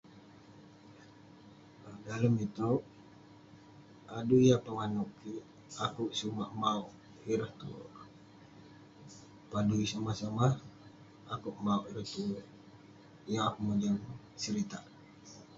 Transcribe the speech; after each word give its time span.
Dalem 2.05 2.35
itouk, 2.45 2.81
adui 4.17 4.41
yah 4.49 4.61
pongah 4.65 4.87
nouk 4.95 5.09
kik, 5.19 5.43
akouk 5.85 6.11
sumak 6.19 6.51
mauk 6.61 6.87
ireh 7.31 7.51
tuwerk. 7.59 7.97
padui 9.51 9.85
somah 9.91 10.15
somah, 10.21 10.53
akouk 11.33 11.57
mauk 11.65 11.83
ireh 11.89 12.07
tuwerk. 12.13 12.47
yeng 13.29 13.43
akouk 13.47 13.63
mojam 13.67 13.95
seritak 14.43 14.83